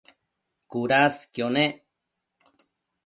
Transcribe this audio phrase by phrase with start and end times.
[0.69, 1.75] cudasquio nec